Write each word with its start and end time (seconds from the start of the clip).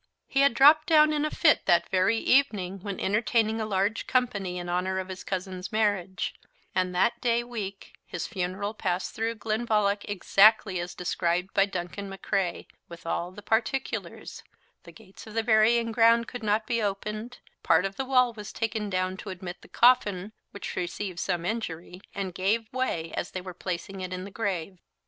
He 0.27 0.39
had 0.39 0.55
dropped 0.55 0.87
down 0.87 1.13
in 1.13 1.25
a 1.25 1.29
fit 1.29 1.67
that 1.67 1.87
very 1.89 2.17
evening, 2.17 2.79
when 2.79 2.99
entertaining 2.99 3.61
a 3.61 3.67
large 3.67 4.07
company 4.07 4.57
in 4.57 4.67
honour 4.67 4.97
of 4.97 5.09
his 5.09 5.23
cousin's 5.23 5.71
marriage; 5.71 6.33
and 6.73 6.95
that 6.95 7.21
day 7.21 7.43
week 7.43 7.93
his 8.07 8.25
funeral 8.25 8.73
passed 8.73 9.13
through 9.13 9.35
Glenvalloch 9.35 10.03
exactly 10.09 10.79
as 10.79 10.95
described 10.95 11.53
by 11.53 11.67
Duncan 11.67 12.09
M'Crae, 12.09 12.65
with 12.89 13.05
all 13.05 13.31
the 13.31 13.43
particulars: 13.43 14.41
The 14.85 14.91
gates 14.91 15.27
of 15.27 15.35
the 15.35 15.43
burying 15.43 15.91
ground 15.91 16.27
could 16.27 16.41
not 16.41 16.63
he 16.67 16.81
opened; 16.81 17.37
part 17.61 17.85
of 17.85 17.95
the 17.97 18.05
wall 18.05 18.33
was 18.33 18.51
taken 18.51 18.89
down 18.89 19.17
to 19.17 19.29
admit 19.29 19.61
the 19.61 19.67
coffin, 19.67 20.31
which 20.49 20.75
received 20.75 21.19
some 21.19 21.45
injury, 21.45 22.01
and 22.15 22.33
gave 22.33 22.73
way 22.73 23.11
as 23.13 23.29
they 23.29 23.41
were 23.41 23.53
placing 23.53 24.01
it 24.01 24.11
in 24.11 24.23
the 24.23 24.31
grave." 24.31 24.79